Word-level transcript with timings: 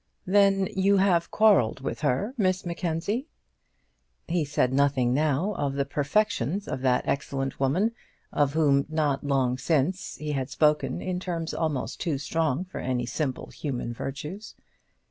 "Then 0.25 0.67
you 0.75 0.97
have 0.97 1.29
quarrelled 1.29 1.81
with 1.81 2.01
her, 2.01 2.33
Miss 2.35 2.65
Mackenzie?" 2.65 3.27
He 4.27 4.43
said 4.43 4.73
nothing 4.73 5.13
now 5.13 5.53
of 5.53 5.75
the 5.75 5.85
perfections 5.85 6.67
of 6.67 6.81
that 6.81 7.07
excellent 7.07 7.59
woman, 7.59 7.91
of 8.33 8.53
whom 8.53 8.87
not 8.89 9.23
long 9.23 9.59
since 9.59 10.15
he 10.15 10.31
had 10.31 10.49
spoken 10.49 11.03
in 11.03 11.19
terms 11.19 11.53
almost 11.53 11.99
too 12.01 12.17
strong 12.17 12.65
for 12.65 12.79
any 12.79 13.05
simple 13.05 13.49
human 13.49 13.93
virtues. 13.93 14.55